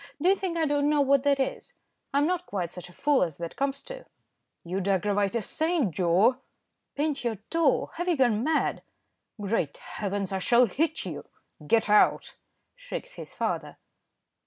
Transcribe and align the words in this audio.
Do 0.19 0.29
you 0.29 0.33
think 0.35 0.57
I 0.57 0.65
don't 0.65 0.89
know 0.89 1.01
what 1.01 1.21
that 1.21 1.39
is? 1.39 1.73
I'm 2.11 2.25
not 2.25 2.47
quite 2.47 2.71
such 2.71 2.89
a 2.89 2.91
fool 2.91 3.21
as 3.21 3.37
that 3.37 3.55
comes 3.55 3.83
to." 3.83 4.05
"You'd 4.63 4.87
aggravate 4.87 5.35
a 5.35 5.43
saint, 5.43 5.93
Joe." 5.93 6.37
"Paint 6.95 7.23
your 7.23 7.35
toe! 7.51 7.91
Have 7.97 8.07
you 8.07 8.17
gone 8.17 8.43
mad?" 8.43 8.81
"Great 9.39 9.77
heavens! 9.77 10.31
I 10.33 10.39
shall 10.39 10.65
hit 10.65 11.05
you; 11.05 11.27
get 11.67 11.87
out," 11.87 12.33
shrieked 12.75 13.09
his 13.11 13.35
father. 13.35 13.77